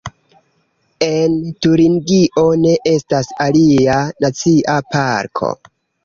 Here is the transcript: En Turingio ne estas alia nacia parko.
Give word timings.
En 1.07 1.33
Turingio 1.65 2.45
ne 2.61 2.71
estas 2.91 3.29
alia 3.45 3.97
nacia 4.25 4.79
parko. 4.95 5.51